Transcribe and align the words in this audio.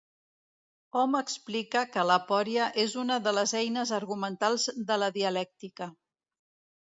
Hom 0.99 1.17
explica 1.17 1.81
que 1.95 2.05
l'aporia 2.11 2.69
és 2.85 2.95
una 3.03 3.17
de 3.27 3.33
les 3.39 3.53
eines 3.59 3.91
argumentals 3.99 4.67
de 4.91 4.97
la 5.03 5.11
dialèctica. 5.19 5.91